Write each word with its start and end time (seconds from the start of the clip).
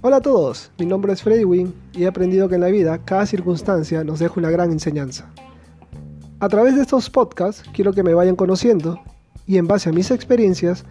Hola 0.00 0.18
a 0.18 0.20
todos, 0.20 0.70
mi 0.78 0.86
nombre 0.86 1.12
es 1.12 1.22
Freddy 1.22 1.44
Wynn 1.44 1.74
y 1.92 2.04
he 2.04 2.06
aprendido 2.06 2.48
que 2.48 2.54
en 2.54 2.60
la 2.60 2.68
vida 2.68 2.98
cada 3.04 3.26
circunstancia 3.26 4.04
nos 4.04 4.20
deja 4.20 4.34
una 4.36 4.48
gran 4.48 4.70
enseñanza. 4.70 5.30
A 6.40 6.48
través 6.48 6.76
de 6.76 6.82
estos 6.82 7.10
podcasts 7.10 7.64
quiero 7.74 7.92
que 7.92 8.04
me 8.04 8.14
vayan 8.14 8.36
conociendo 8.36 9.00
y 9.46 9.58
en 9.58 9.66
base 9.66 9.88
a 9.88 9.92
mis 9.92 10.10
experiencias 10.12 10.84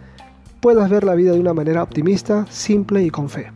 puedas 0.60 0.90
ver 0.90 1.04
la 1.04 1.14
vida 1.14 1.32
de 1.32 1.40
una 1.40 1.54
manera 1.54 1.82
optimista, 1.82 2.46
simple 2.50 3.02
y 3.02 3.10
con 3.10 3.30
fe. 3.30 3.50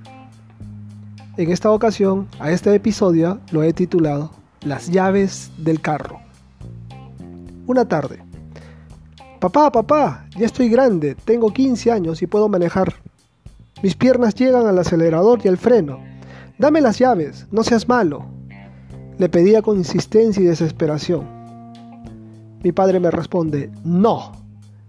En 1.37 1.51
esta 1.51 1.71
ocasión, 1.71 2.29
a 2.39 2.51
este 2.51 2.75
episodio 2.75 3.39
lo 3.51 3.63
he 3.63 3.73
titulado 3.73 4.31
Las 4.63 4.91
llaves 4.91 5.51
del 5.59 5.81
carro. 5.81 6.19
Una 7.67 7.87
tarde. 7.87 8.32
Papá, 9.43 9.73
papá, 9.73 10.27
ya 10.39 10.47
estoy 10.47 10.69
grande, 10.69 11.17
tengo 11.17 11.53
15 11.53 11.91
años 11.91 12.23
y 12.23 12.29
puedo 12.29 12.49
manejar. 12.49 12.95
Mis 13.83 13.97
piernas 13.97 14.37
llegan 14.37 14.69
al 14.69 14.79
acelerador 14.79 15.41
y 15.43 15.49
al 15.49 15.59
freno. 15.59 15.99
Dame 16.59 16.81
las 16.81 17.01
llaves, 17.01 17.49
no 17.51 17.65
seas 17.65 17.89
malo. 17.89 18.25
Le 19.19 19.29
pedía 19.29 19.61
con 19.61 19.79
insistencia 19.79 20.41
y 20.41 20.47
desesperación. 20.47 21.27
Mi 22.63 22.71
padre 22.71 23.01
me 23.01 23.11
responde, 23.11 23.73
no. 23.83 24.31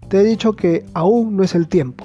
Te 0.08 0.20
he 0.20 0.22
dicho 0.22 0.52
que 0.52 0.86
aún 0.94 1.36
no 1.36 1.42
es 1.42 1.56
el 1.56 1.66
tiempo. 1.66 2.04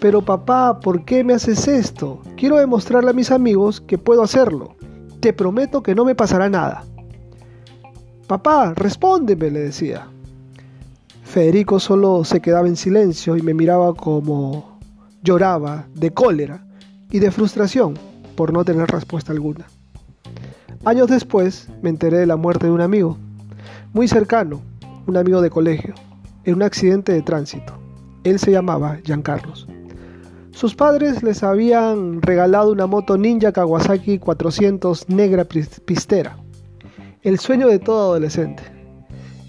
Pero 0.00 0.20
papá, 0.20 0.80
¿por 0.80 1.04
qué 1.04 1.22
me 1.22 1.34
haces 1.34 1.68
esto? 1.68 2.22
Quiero 2.36 2.56
demostrarle 2.56 3.10
a 3.10 3.14
mis 3.14 3.30
amigos 3.30 3.80
que 3.80 3.98
puedo 3.98 4.24
hacerlo. 4.24 4.74
Te 5.20 5.32
prometo 5.32 5.80
que 5.80 5.94
no 5.94 6.04
me 6.04 6.16
pasará 6.16 6.50
nada. 6.50 6.82
Papá, 8.26 8.74
respóndeme, 8.74 9.48
le 9.48 9.60
decía. 9.60 10.08
Federico 11.22 11.80
solo 11.80 12.24
se 12.24 12.40
quedaba 12.40 12.68
en 12.68 12.76
silencio 12.76 13.36
y 13.36 13.42
me 13.42 13.54
miraba 13.54 13.94
como 13.94 14.78
lloraba 15.22 15.86
de 15.94 16.10
cólera 16.10 16.66
y 17.10 17.20
de 17.20 17.30
frustración 17.30 17.94
por 18.36 18.52
no 18.52 18.64
tener 18.64 18.90
respuesta 18.90 19.32
alguna. 19.32 19.66
Años 20.84 21.08
después 21.08 21.68
me 21.80 21.90
enteré 21.90 22.18
de 22.18 22.26
la 22.26 22.36
muerte 22.36 22.66
de 22.66 22.72
un 22.72 22.80
amigo, 22.80 23.16
muy 23.92 24.08
cercano, 24.08 24.60
un 25.06 25.16
amigo 25.16 25.40
de 25.40 25.50
colegio 25.50 25.94
en 26.44 26.54
un 26.56 26.62
accidente 26.62 27.12
de 27.12 27.22
tránsito. 27.22 27.72
Él 28.24 28.38
se 28.38 28.50
llamaba 28.50 28.98
Giancarlos. 29.04 29.68
Sus 30.50 30.74
padres 30.74 31.22
les 31.22 31.42
habían 31.42 32.20
regalado 32.20 32.72
una 32.72 32.86
moto 32.86 33.16
Ninja 33.16 33.52
Kawasaki 33.52 34.18
400 34.18 35.08
negra 35.08 35.44
pistera, 35.44 36.36
el 37.22 37.38
sueño 37.38 37.68
de 37.68 37.78
todo 37.78 38.10
adolescente. 38.10 38.62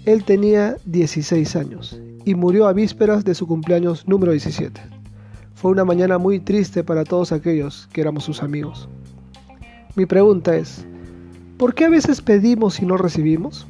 Él 0.06 0.22
tenía 0.24 0.76
16 0.84 1.56
años 1.56 1.98
y 2.26 2.34
murió 2.34 2.68
a 2.68 2.74
vísperas 2.74 3.24
de 3.24 3.34
su 3.34 3.46
cumpleaños 3.46 4.06
número 4.06 4.32
17. 4.32 4.78
Fue 5.54 5.70
una 5.70 5.86
mañana 5.86 6.18
muy 6.18 6.40
triste 6.40 6.84
para 6.84 7.04
todos 7.04 7.32
aquellos 7.32 7.88
que 7.90 8.02
éramos 8.02 8.24
sus 8.24 8.42
amigos. 8.42 8.86
Mi 9.96 10.04
pregunta 10.04 10.56
es, 10.56 10.84
¿por 11.56 11.74
qué 11.74 11.86
a 11.86 11.88
veces 11.88 12.20
pedimos 12.20 12.82
y 12.82 12.84
no 12.84 12.98
recibimos? 12.98 13.66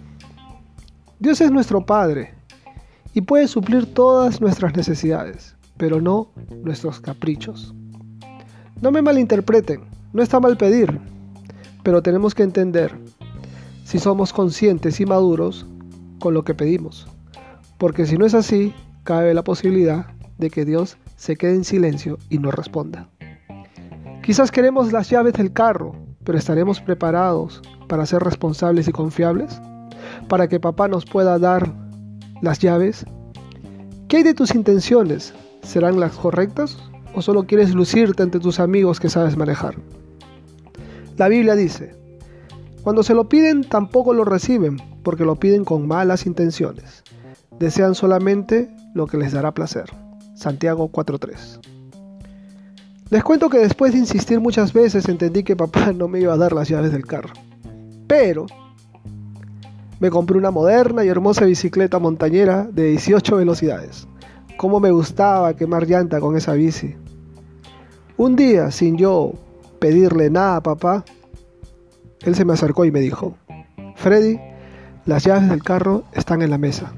Dios 1.20 1.40
es 1.40 1.52
nuestro 1.52 1.86
Padre 1.86 2.34
y 3.12 3.20
puede 3.20 3.46
suplir 3.46 3.94
todas 3.94 4.40
nuestras 4.40 4.74
necesidades, 4.76 5.54
pero 5.76 6.00
no 6.00 6.32
nuestros 6.64 6.98
caprichos. 6.98 7.76
No 8.80 8.90
me 8.90 9.02
malinterpreten, 9.02 9.82
no 10.12 10.20
está 10.20 10.40
mal 10.40 10.56
pedir, 10.56 10.98
pero 11.84 12.02
tenemos 12.02 12.34
que 12.34 12.42
entender 12.42 12.92
si 13.84 14.00
somos 14.00 14.32
conscientes 14.32 14.98
y 14.98 15.06
maduros 15.06 15.64
con 16.24 16.32
lo 16.32 16.42
que 16.42 16.54
pedimos, 16.54 17.06
porque 17.76 18.06
si 18.06 18.16
no 18.16 18.24
es 18.24 18.32
así, 18.32 18.72
cabe 19.02 19.34
la 19.34 19.44
posibilidad 19.44 20.06
de 20.38 20.48
que 20.48 20.64
Dios 20.64 20.96
se 21.16 21.36
quede 21.36 21.54
en 21.54 21.64
silencio 21.64 22.16
y 22.30 22.38
no 22.38 22.50
responda. 22.50 23.10
Quizás 24.22 24.50
queremos 24.50 24.90
las 24.90 25.10
llaves 25.10 25.34
del 25.34 25.52
carro, 25.52 25.94
pero 26.24 26.38
¿estaremos 26.38 26.80
preparados 26.80 27.60
para 27.88 28.06
ser 28.06 28.22
responsables 28.22 28.88
y 28.88 28.92
confiables? 28.92 29.60
¿Para 30.26 30.48
que 30.48 30.60
papá 30.60 30.88
nos 30.88 31.04
pueda 31.04 31.38
dar 31.38 31.70
las 32.40 32.58
llaves? 32.58 33.04
¿Qué 34.08 34.16
hay 34.16 34.22
de 34.22 34.32
tus 34.32 34.54
intenciones? 34.54 35.34
¿Serán 35.60 36.00
las 36.00 36.12
correctas 36.12 36.78
o 37.14 37.20
solo 37.20 37.44
quieres 37.44 37.74
lucirte 37.74 38.22
ante 38.22 38.40
tus 38.40 38.60
amigos 38.60 38.98
que 38.98 39.10
sabes 39.10 39.36
manejar? 39.36 39.74
La 41.18 41.28
Biblia 41.28 41.54
dice, 41.54 41.94
cuando 42.84 43.02
se 43.02 43.14
lo 43.14 43.30
piden 43.30 43.64
tampoco 43.64 44.12
lo 44.12 44.26
reciben, 44.26 44.76
porque 45.02 45.24
lo 45.24 45.36
piden 45.36 45.64
con 45.64 45.88
malas 45.88 46.26
intenciones. 46.26 47.02
Desean 47.58 47.94
solamente 47.94 48.68
lo 48.94 49.06
que 49.06 49.16
les 49.16 49.32
dará 49.32 49.52
placer. 49.52 49.86
Santiago 50.34 50.92
4.3. 50.92 51.60
Les 53.08 53.24
cuento 53.24 53.48
que 53.48 53.58
después 53.58 53.92
de 53.92 54.00
insistir 54.00 54.38
muchas 54.38 54.74
veces 54.74 55.08
entendí 55.08 55.44
que 55.44 55.56
papá 55.56 55.92
no 55.96 56.08
me 56.08 56.20
iba 56.20 56.34
a 56.34 56.36
dar 56.36 56.52
las 56.52 56.68
llaves 56.68 56.92
del 56.92 57.06
carro. 57.06 57.32
Pero 58.06 58.44
me 59.98 60.10
compré 60.10 60.36
una 60.36 60.50
moderna 60.50 61.06
y 61.06 61.08
hermosa 61.08 61.46
bicicleta 61.46 61.98
montañera 61.98 62.68
de 62.70 62.90
18 62.90 63.36
velocidades. 63.36 64.06
Cómo 64.58 64.78
me 64.78 64.90
gustaba 64.90 65.56
quemar 65.56 65.86
llanta 65.86 66.20
con 66.20 66.36
esa 66.36 66.52
bici. 66.52 66.96
Un 68.18 68.36
día, 68.36 68.70
sin 68.70 68.98
yo 68.98 69.32
pedirle 69.78 70.28
nada 70.28 70.56
a 70.56 70.62
papá, 70.62 71.04
él 72.24 72.34
se 72.34 72.44
me 72.44 72.52
acercó 72.52 72.84
y 72.84 72.90
me 72.90 73.00
dijo, 73.00 73.36
Freddy, 73.96 74.38
las 75.06 75.24
llaves 75.24 75.48
del 75.48 75.62
carro 75.62 76.04
están 76.12 76.42
en 76.42 76.50
la 76.50 76.58
mesa. 76.58 76.92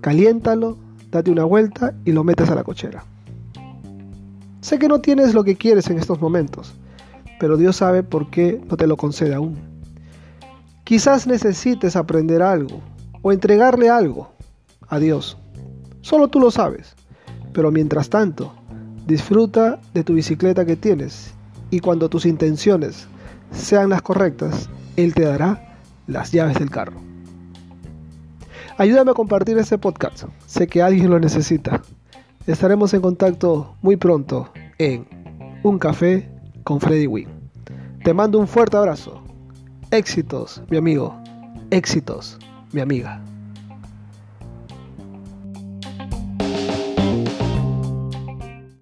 Caliéntalo, 0.00 0.76
date 1.10 1.30
una 1.30 1.44
vuelta 1.44 1.94
y 2.04 2.12
lo 2.12 2.24
metes 2.24 2.50
a 2.50 2.54
la 2.54 2.64
cochera. 2.64 3.04
Sé 4.60 4.78
que 4.78 4.88
no 4.88 5.00
tienes 5.00 5.34
lo 5.34 5.44
que 5.44 5.56
quieres 5.56 5.88
en 5.88 5.98
estos 5.98 6.20
momentos, 6.20 6.74
pero 7.38 7.56
Dios 7.56 7.76
sabe 7.76 8.02
por 8.02 8.30
qué 8.30 8.60
no 8.68 8.76
te 8.76 8.86
lo 8.86 8.96
concede 8.96 9.34
aún. 9.34 9.56
Quizás 10.84 11.26
necesites 11.26 11.96
aprender 11.96 12.42
algo 12.42 12.80
o 13.22 13.32
entregarle 13.32 13.88
algo 13.88 14.30
a 14.88 14.98
Dios. 14.98 15.38
Solo 16.02 16.28
tú 16.28 16.40
lo 16.40 16.50
sabes. 16.50 16.94
Pero 17.54 17.70
mientras 17.70 18.10
tanto, 18.10 18.52
disfruta 19.06 19.80
de 19.94 20.04
tu 20.04 20.14
bicicleta 20.14 20.66
que 20.66 20.76
tienes 20.76 21.32
y 21.70 21.80
cuando 21.80 22.08
tus 22.08 22.26
intenciones 22.26 23.06
sean 23.50 23.90
las 23.90 24.02
correctas, 24.02 24.68
Él 24.96 25.14
te 25.14 25.24
dará 25.24 25.78
las 26.06 26.32
llaves 26.32 26.58
del 26.58 26.70
carro. 26.70 26.96
Ayúdame 28.76 29.12
a 29.12 29.14
compartir 29.14 29.56
este 29.58 29.78
podcast. 29.78 30.24
Sé 30.46 30.66
que 30.66 30.82
alguien 30.82 31.10
lo 31.10 31.20
necesita. 31.20 31.82
Estaremos 32.46 32.92
en 32.92 33.00
contacto 33.00 33.76
muy 33.82 33.96
pronto 33.96 34.50
en 34.78 35.06
Un 35.62 35.78
Café 35.78 36.28
con 36.64 36.80
Freddy 36.80 37.06
Wynn. 37.06 37.28
Te 38.02 38.12
mando 38.12 38.38
un 38.38 38.48
fuerte 38.48 38.76
abrazo. 38.76 39.22
Éxitos, 39.90 40.62
mi 40.68 40.76
amigo. 40.76 41.16
Éxitos, 41.70 42.38
mi 42.72 42.80
amiga. 42.80 43.22